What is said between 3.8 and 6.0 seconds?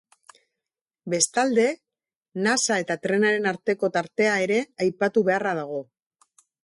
tartea ere aipatu beharra dago.